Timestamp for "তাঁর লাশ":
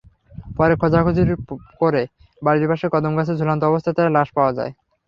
3.97-4.27